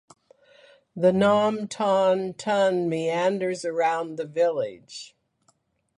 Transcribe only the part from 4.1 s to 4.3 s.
the